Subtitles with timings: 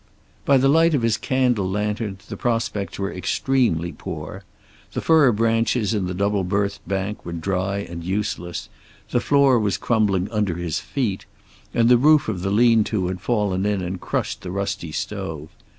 [0.45, 4.43] By the light of his candle lantern the prospects were extremely poor.
[4.93, 8.67] The fir branches in the double berthed bunk were dry and useless,
[9.11, 11.27] the floor was crumbling under his feet,
[11.71, 15.49] and the roof of the lean to had fallen in and crushed the rusty stove.